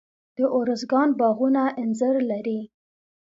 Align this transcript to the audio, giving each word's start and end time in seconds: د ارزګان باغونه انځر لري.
د 0.37 0.39
ارزګان 0.57 1.09
باغونه 1.19 1.63
انځر 1.81 2.15
لري. 2.31 2.59